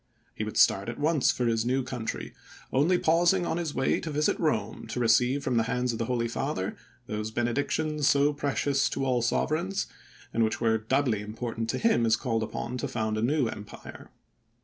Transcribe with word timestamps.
He 0.33 0.43
would 0.43 0.57
start 0.57 0.89
at 0.89 0.97
once 0.97 1.29
for 1.29 1.45
his 1.45 1.63
new 1.63 1.83
country, 1.83 2.33
only 2.73 2.97
pausing 2.97 3.45
on 3.45 3.57
his 3.57 3.75
way 3.75 3.99
to 3.99 4.09
visit 4.09 4.39
Rome 4.39 4.87
to 4.87 4.99
receive 4.99 5.43
from 5.43 5.57
the 5.57 5.65
hands 5.69 5.93
of 5.93 5.99
the 5.99 6.05
Holy 6.05 6.27
Father 6.27 6.75
those 7.05 7.29
benedictions 7.29 8.07
so 8.09 8.33
precious 8.33 8.89
to 8.89 9.05
all 9.05 9.21
sovereigns, 9.21 9.85
and 10.33 10.43
which 10.43 10.59
were 10.59 10.79
doubly 10.79 11.21
important 11.21 11.69
to 11.69 11.77
him 11.77 12.07
as 12.07 12.15
called 12.15 12.41
upon 12.41 12.79
to 12.79 12.87
found 12.87 13.15
a 13.15 13.21
new 13.21 13.47
empire. 13.47 14.09